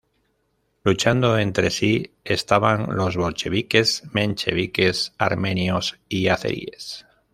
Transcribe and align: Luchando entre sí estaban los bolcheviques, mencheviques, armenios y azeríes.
Luchando 0.83 1.37
entre 1.37 1.69
sí 1.69 2.15
estaban 2.23 2.95
los 2.95 3.17
bolcheviques, 3.17 4.01
mencheviques, 4.13 5.13
armenios 5.19 5.99
y 6.09 6.29
azeríes. 6.29 7.05